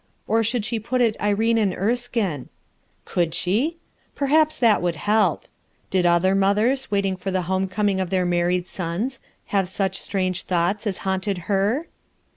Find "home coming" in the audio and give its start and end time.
7.43-7.99